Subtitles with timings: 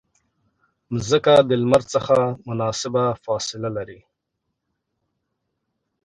[0.91, 2.15] مځکه د لمر څخه
[2.47, 3.99] مناسبه فاصله لري.